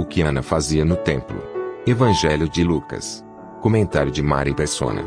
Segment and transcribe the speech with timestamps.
[0.00, 1.38] O que Ana fazia no templo.
[1.86, 3.22] Evangelho de Lucas.
[3.60, 5.04] Comentário de Mari Persona.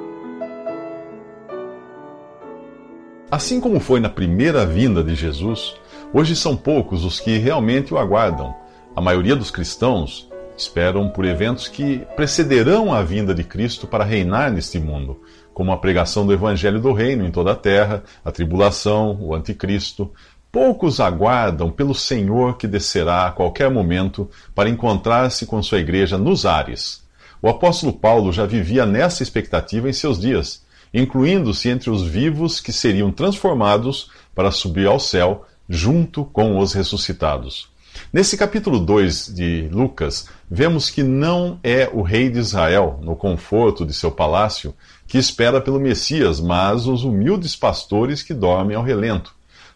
[3.32, 5.74] Assim como foi na primeira vinda de Jesus,
[6.14, 8.54] hoje são poucos os que realmente o aguardam.
[8.96, 14.52] A maioria dos cristãos esperam por eventos que precederão a vinda de Cristo para reinar
[14.52, 15.22] neste mundo,
[15.56, 20.12] como a pregação do Evangelho do Reino em toda a terra, a tribulação, o Anticristo.
[20.54, 26.46] Poucos aguardam pelo Senhor que descerá a qualquer momento para encontrar-se com sua igreja nos
[26.46, 27.04] ares.
[27.42, 32.72] O apóstolo Paulo já vivia nessa expectativa em seus dias incluindo-se entre os vivos que
[32.72, 37.72] seriam transformados para subir ao céu junto com os ressuscitados.
[38.12, 43.86] Nesse capítulo 2 de Lucas, vemos que não é o rei de Israel, no conforto
[43.86, 44.74] de seu palácio,
[45.08, 49.34] que espera pelo Messias, mas os humildes pastores que dormem ao relento.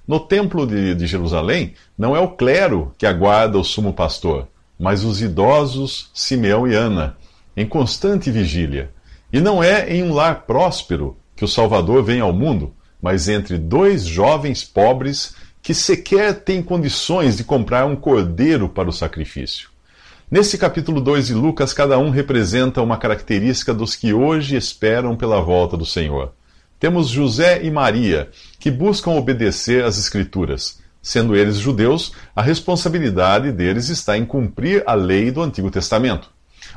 [0.07, 4.47] No templo de, de Jerusalém, não é o clero que aguarda o sumo pastor,
[4.79, 7.17] mas os idosos Simeão e Ana,
[7.57, 8.91] em constante vigília.
[9.33, 13.57] E não é em um lar próspero que o Salvador vem ao mundo, mas entre
[13.57, 19.69] dois jovens pobres que sequer têm condições de comprar um cordeiro para o sacrifício.
[20.31, 25.41] Nesse capítulo 2 de Lucas, cada um representa uma característica dos que hoje esperam pela
[25.41, 26.33] volta do Senhor.
[26.79, 30.79] Temos José e Maria, que buscam obedecer às Escrituras.
[31.01, 36.29] Sendo eles judeus, a responsabilidade deles está em cumprir a lei do Antigo Testamento.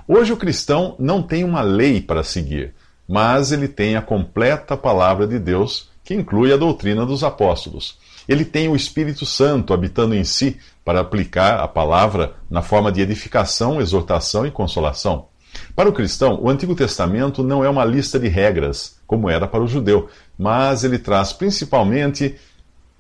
[0.09, 2.73] Hoje o cristão não tem uma lei para seguir,
[3.07, 7.99] mas ele tem a completa palavra de Deus, que inclui a doutrina dos apóstolos.
[8.27, 13.03] Ele tem o Espírito Santo habitando em si para aplicar a palavra na forma de
[13.03, 15.27] edificação, exortação e consolação.
[15.75, 19.65] Para o cristão, o Antigo Testamento não é uma lista de regras, como era para
[19.65, 22.37] o judeu, mas ele traz principalmente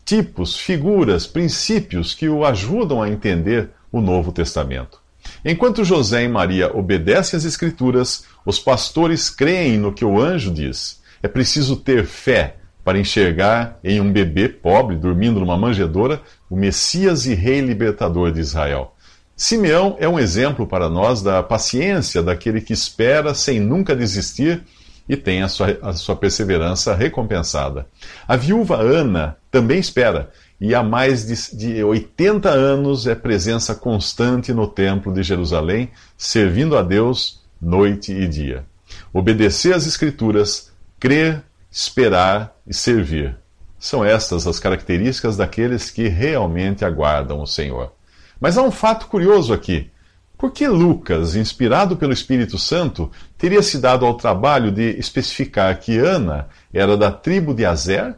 [0.04, 4.98] tipos, figuras, princípios que o ajudam a entender o Novo Testamento.
[5.44, 11.00] Enquanto José e Maria obedecem às Escrituras, os pastores creem no que o anjo diz.
[11.22, 17.24] É preciso ter fé para enxergar em um bebê pobre dormindo numa manjedoura o Messias
[17.26, 18.96] e Rei libertador de Israel.
[19.36, 24.64] Simeão é um exemplo para nós da paciência daquele que espera sem nunca desistir
[25.08, 27.86] e tem a sua, a sua perseverança recompensada.
[28.26, 30.30] A viúva Ana também espera
[30.60, 36.76] e há mais de, de 80 anos é presença constante no Templo de Jerusalém, servindo
[36.76, 38.64] a Deus noite e dia.
[39.12, 43.36] Obedecer às Escrituras, crer, esperar e servir.
[43.78, 47.92] São estas as características daqueles que realmente aguardam o Senhor.
[48.38, 49.90] Mas há um fato curioso aqui.
[50.40, 55.98] Por que Lucas, inspirado pelo Espírito Santo, teria se dado ao trabalho de especificar que
[55.98, 58.16] Ana era da tribo de Azer?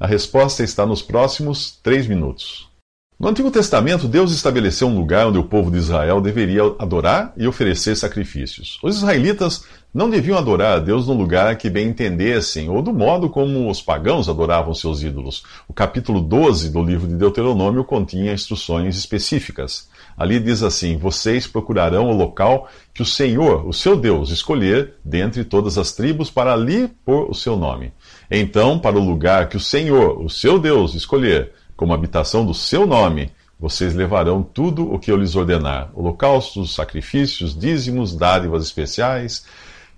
[0.00, 2.68] A resposta está nos próximos três minutos.
[3.16, 7.46] No Antigo Testamento, Deus estabeleceu um lugar onde o povo de Israel deveria adorar e
[7.46, 8.80] oferecer sacrifícios.
[8.82, 13.30] Os israelitas não deviam adorar a Deus no lugar que bem entendessem ou do modo
[13.30, 15.44] como os pagãos adoravam seus ídolos.
[15.68, 19.88] O capítulo 12 do livro de Deuteronômio continha instruções específicas.
[20.18, 25.44] Ali diz assim: Vocês procurarão o local que o Senhor, o seu Deus, escolher dentre
[25.44, 27.92] todas as tribos para ali pôr o seu nome.
[28.28, 32.84] Então, para o lugar que o Senhor, o seu Deus, escolher como habitação do seu
[32.84, 39.46] nome, vocês levarão tudo o que eu lhes ordenar: holocaustos, sacrifícios, dízimos, dádivas especiais.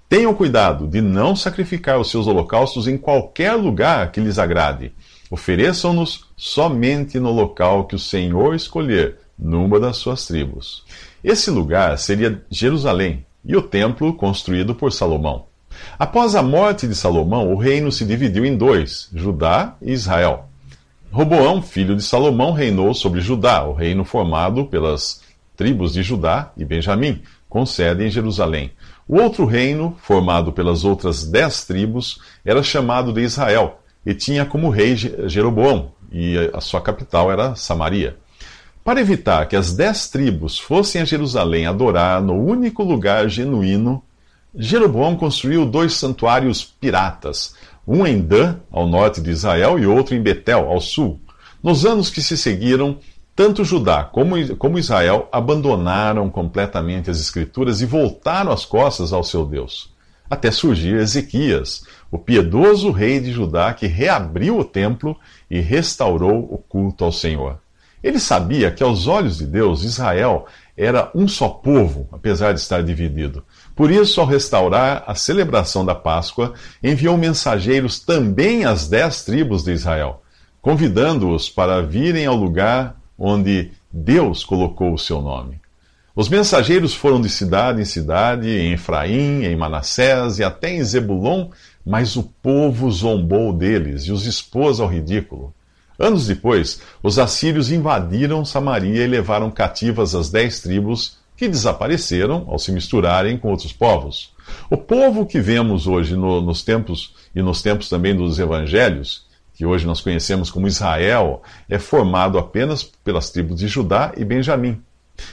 [0.08, 4.92] Tenham cuidado de não sacrificar os seus holocaustos em qualquer lugar que lhes agrade.
[5.28, 10.84] Ofereçam-nos somente no local que o Senhor escolher, numa das suas tribos.
[11.24, 15.46] Esse lugar seria Jerusalém e o templo construído por Salomão.
[15.98, 20.48] Após a morte de Salomão, o reino se dividiu em dois, Judá e Israel.
[21.10, 25.20] Roboão, filho de Salomão, reinou sobre Judá, o reino formado pelas
[25.56, 28.72] tribos de Judá e Benjamim, com sede em Jerusalém.
[29.08, 34.70] O outro reino, formado pelas outras dez tribos, era chamado de Israel e tinha como
[34.70, 38.16] rei Jeroboão, e a sua capital era Samaria.
[38.84, 44.02] Para evitar que as dez tribos fossem a Jerusalém adorar no único lugar genuíno
[44.58, 47.54] Jeroboão construiu dois santuários piratas,
[47.86, 51.20] um em Dan, ao norte de Israel, e outro em Betel, ao sul.
[51.62, 52.98] Nos anos que se seguiram,
[53.36, 59.44] tanto Judá como, como Israel abandonaram completamente as Escrituras e voltaram as costas ao seu
[59.44, 59.94] Deus.
[60.28, 65.14] Até surgir Ezequias, o piedoso rei de Judá que reabriu o templo
[65.50, 67.58] e restaurou o culto ao Senhor.
[68.02, 70.46] Ele sabia que, aos olhos de Deus, Israel
[70.76, 73.44] era um só povo, apesar de estar dividido.
[73.74, 79.72] Por isso, ao restaurar a celebração da Páscoa, enviou mensageiros também às dez tribos de
[79.72, 80.22] Israel,
[80.62, 85.60] convidando-os para virem ao lugar onde Deus colocou o seu nome.
[86.14, 91.50] Os mensageiros foram de cidade em cidade, em Efraim, em Manassés e até em Zebulon,
[91.84, 95.52] mas o povo zombou deles e os expôs ao ridículo.
[95.98, 102.58] Anos depois, os assírios invadiram Samaria e levaram cativas as dez tribos que desapareceram ao
[102.58, 104.32] se misturarem com outros povos.
[104.70, 109.25] O povo que vemos hoje no, nos tempos e nos tempos também dos evangelhos,
[109.56, 114.82] que hoje nós conhecemos como Israel, é formado apenas pelas tribos de Judá e Benjamim.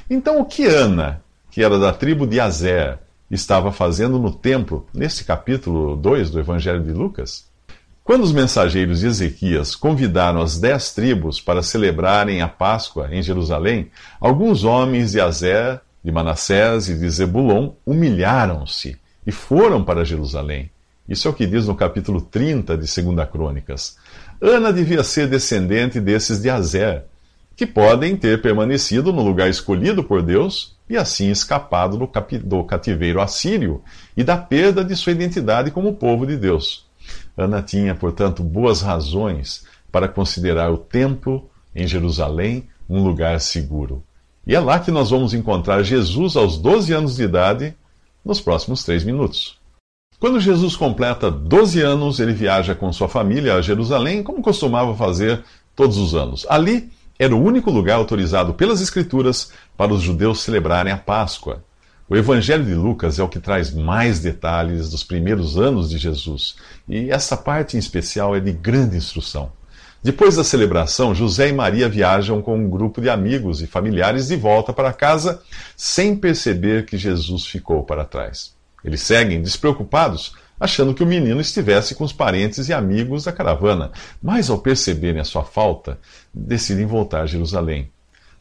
[0.10, 1.22] Então, o que Ana,
[1.52, 3.00] que era da tribo de Azer,
[3.30, 7.52] estava fazendo no templo, nesse capítulo 2 do Evangelho de Lucas?
[8.02, 13.92] Quando os mensageiros de Ezequias convidaram as dez tribos para celebrarem a Páscoa em Jerusalém,
[14.22, 18.98] alguns homens de Azer, de Manassés e de Zebulon humilharam-se
[19.28, 20.72] e foram para Jerusalém.
[21.08, 23.98] Isso é o que diz no capítulo 30 de 2 Crônicas.
[24.42, 27.06] Ana devia ser descendente desses de Azer,
[27.56, 31.98] que podem ter permanecido no lugar escolhido por Deus e assim escapado
[32.44, 33.82] do cativeiro assírio
[34.16, 36.86] e da perda de sua identidade como povo de Deus.
[37.38, 44.04] Ana tinha, portanto, boas razões para considerar o templo em Jerusalém um lugar seguro.
[44.46, 47.76] E é lá que nós vamos encontrar Jesus aos 12 anos de idade,
[48.24, 49.58] nos próximos três minutos.
[50.24, 55.44] Quando Jesus completa 12 anos, ele viaja com sua família a Jerusalém, como costumava fazer
[55.76, 56.46] todos os anos.
[56.50, 56.90] Ali
[57.20, 61.62] era o único lugar autorizado pelas Escrituras para os judeus celebrarem a Páscoa.
[62.08, 66.56] O Evangelho de Lucas é o que traz mais detalhes dos primeiros anos de Jesus,
[66.88, 69.52] e essa parte em especial é de grande instrução.
[70.02, 74.38] Depois da celebração, José e Maria viajam com um grupo de amigos e familiares de
[74.38, 75.42] volta para casa,
[75.76, 78.63] sem perceber que Jesus ficou para trás.
[78.84, 83.92] Eles seguem despreocupados, achando que o menino estivesse com os parentes e amigos da caravana,
[84.22, 86.00] mas ao perceberem a sua falta,
[86.34, 87.92] decidem voltar a Jerusalém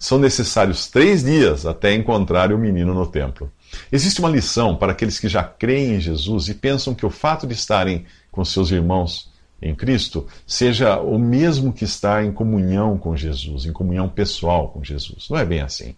[0.03, 3.53] são necessários três dias até encontrar o menino no templo.
[3.93, 7.47] Existe uma lição para aqueles que já creem em Jesus e pensam que o fato
[7.47, 9.31] de estarem com seus irmãos
[9.62, 14.83] em Cristo seja o mesmo que estar em comunhão com Jesus, em comunhão pessoal com
[14.83, 15.29] Jesus.
[15.31, 15.94] Não é bem assim.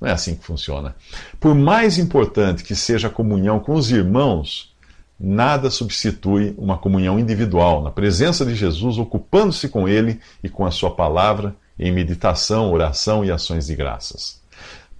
[0.00, 0.94] Não é assim que funciona.
[1.40, 4.74] Por mais importante que seja a comunhão com os irmãos,
[5.18, 10.70] nada substitui uma comunhão individual, na presença de Jesus, ocupando-se com Ele e com a
[10.70, 14.40] Sua palavra em meditação, oração e ações de graças.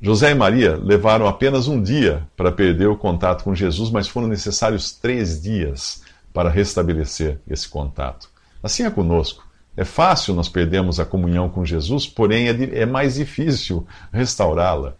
[0.00, 4.28] José e Maria levaram apenas um dia para perder o contato com Jesus, mas foram
[4.28, 6.02] necessários três dias
[6.32, 8.30] para restabelecer esse contato.
[8.62, 9.47] Assim é conosco.
[9.78, 14.94] É fácil nós perdermos a comunhão com Jesus, porém é, é mais difícil restaurá-la.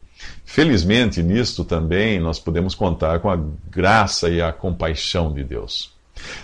[0.44, 3.36] Felizmente, nisto também nós podemos contar com a
[3.69, 5.92] graça e a compaixão de Deus.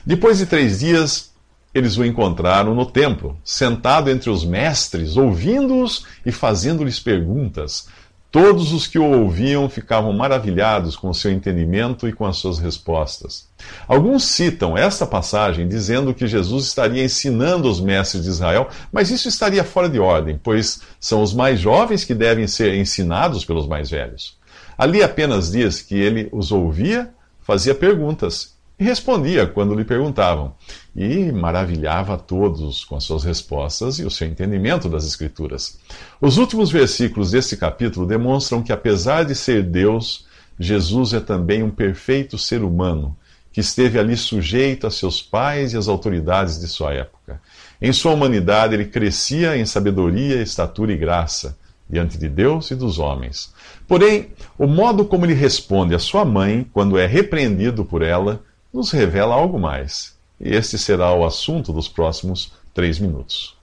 [0.04, 1.32] Depois de três dias,
[1.72, 7.86] eles o encontraram no templo, sentado entre os mestres, ouvindo-os e fazendo-lhes perguntas.
[8.34, 12.58] Todos os que o ouviam ficavam maravilhados com o seu entendimento e com as suas
[12.58, 13.48] respostas.
[13.86, 19.28] Alguns citam esta passagem dizendo que Jesus estaria ensinando os mestres de Israel, mas isso
[19.28, 23.88] estaria fora de ordem, pois são os mais jovens que devem ser ensinados pelos mais
[23.88, 24.36] velhos.
[24.76, 30.54] Ali apenas diz que ele os ouvia, fazia perguntas e respondia quando lhe perguntavam,
[30.96, 35.78] e maravilhava a todos com as suas respostas e o seu entendimento das Escrituras.
[36.20, 40.26] Os últimos versículos deste capítulo demonstram que, apesar de ser Deus,
[40.58, 43.16] Jesus é também um perfeito ser humano,
[43.52, 47.40] que esteve ali sujeito a seus pais e às autoridades de sua época.
[47.80, 51.56] Em sua humanidade, ele crescia em sabedoria, estatura e graça
[51.88, 53.52] diante de Deus e dos homens.
[53.86, 58.42] Porém, o modo como ele responde à sua mãe quando é repreendido por ela
[58.74, 60.18] nos revela algo mais.
[60.40, 63.56] E este será o assunto dos próximos três minutos.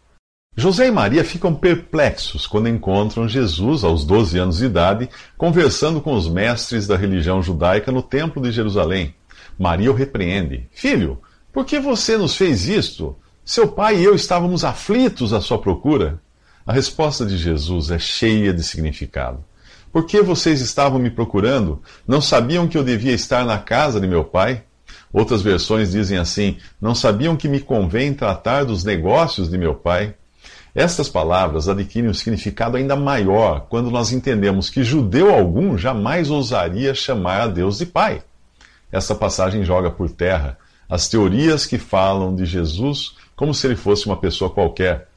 [0.55, 6.13] José e Maria ficam perplexos quando encontram Jesus, aos 12 anos de idade, conversando com
[6.13, 9.13] os mestres da religião judaica no Templo de Jerusalém.
[9.59, 13.15] Maria o repreende: Filho, por que você nos fez isto?
[13.43, 16.21] Seu pai e eu estávamos aflitos à sua procura.
[16.65, 19.43] A resposta de Jesus é cheia de significado.
[19.91, 21.81] Por que vocês estavam me procurando?
[22.07, 24.63] Não sabiam que eu devia estar na casa de meu pai?
[25.13, 30.15] Outras versões dizem assim: Não sabiam que me convém tratar dos negócios de meu pai?
[30.73, 36.95] Estas palavras adquirem um significado ainda maior quando nós entendemos que judeu algum jamais ousaria
[36.95, 38.23] chamar a Deus de Pai.
[38.89, 40.57] Essa passagem joga por terra
[40.89, 45.07] as teorias que falam de Jesus como se ele fosse uma pessoa qualquer,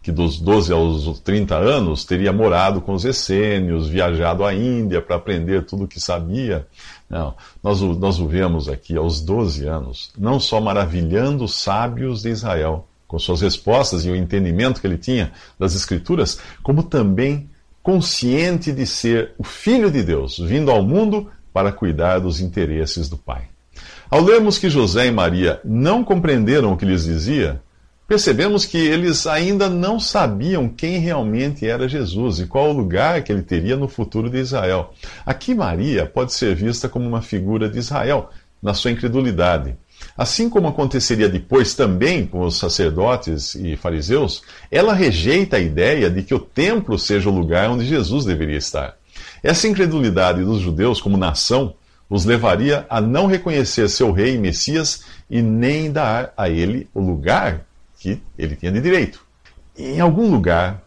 [0.00, 5.16] que dos 12 aos 30 anos teria morado com os essênios, viajado à Índia para
[5.16, 6.66] aprender tudo o que sabia.
[7.14, 12.30] Não, nós, nós o vemos aqui aos 12 anos, não só maravilhando os sábios de
[12.30, 17.48] Israel, com suas respostas e o entendimento que ele tinha das Escrituras, como também
[17.84, 23.16] consciente de ser o Filho de Deus, vindo ao mundo para cuidar dos interesses do
[23.16, 23.44] Pai.
[24.10, 27.62] Ao lermos que José e Maria não compreenderam o que lhes dizia,
[28.06, 33.32] percebemos que eles ainda não sabiam quem realmente era Jesus e qual o lugar que
[33.32, 34.92] ele teria no futuro de Israel.
[35.24, 38.30] Aqui, Maria pode ser vista como uma figura de Israel,
[38.62, 39.76] na sua incredulidade.
[40.16, 46.22] Assim como aconteceria depois também com os sacerdotes e fariseus, ela rejeita a ideia de
[46.22, 48.96] que o templo seja o lugar onde Jesus deveria estar.
[49.42, 51.74] Essa incredulidade dos judeus como nação
[52.08, 57.00] os levaria a não reconhecer seu rei e Messias e nem dar a ele o
[57.00, 57.64] lugar
[58.04, 59.24] que ele tinha de direito.
[59.74, 60.82] Em algum lugar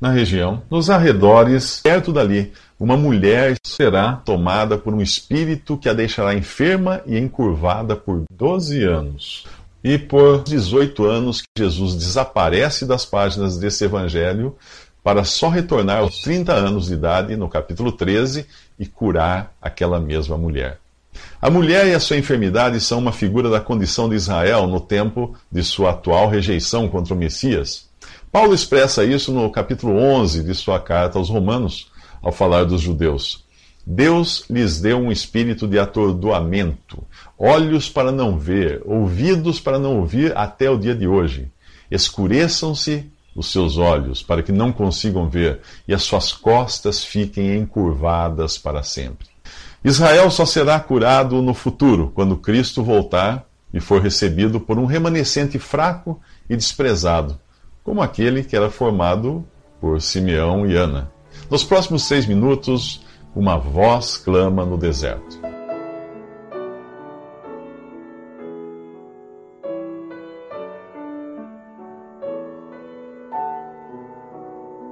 [0.00, 5.92] na região, nos arredores, perto dali, uma mulher será tomada por um espírito que a
[5.92, 9.46] deixará enferma e encurvada por 12 anos.
[9.84, 14.56] E por 18 anos Jesus desaparece das páginas desse evangelho
[15.02, 18.46] para só retornar aos 30 anos de idade, no capítulo 13,
[18.78, 20.78] e curar aquela mesma mulher.
[21.40, 25.36] A mulher e a sua enfermidade são uma figura da condição de Israel no tempo
[25.52, 27.90] de sua atual rejeição contra o Messias.
[28.32, 33.44] Paulo expressa isso no capítulo 11 de sua carta aos Romanos, ao falar dos judeus.
[33.86, 37.04] Deus lhes deu um espírito de atordoamento,
[37.38, 41.50] olhos para não ver, ouvidos para não ouvir até o dia de hoje.
[41.90, 48.56] Escureçam-se os seus olhos, para que não consigam ver, e as suas costas fiquem encurvadas
[48.56, 49.35] para sempre.
[49.86, 55.60] Israel só será curado no futuro, quando Cristo voltar e for recebido por um remanescente
[55.60, 57.38] fraco e desprezado,
[57.84, 59.46] como aquele que era formado
[59.80, 61.08] por Simeão e Ana.
[61.48, 65.38] Nos próximos seis minutos, uma voz clama no deserto.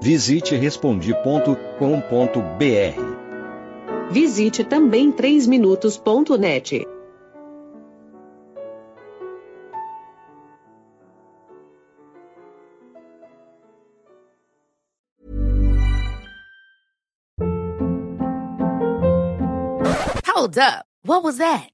[0.00, 3.23] Visite respondi.com.br.
[4.10, 6.86] Visite também 3minutos.net.
[20.26, 20.84] Hold up.
[21.04, 21.73] What was that?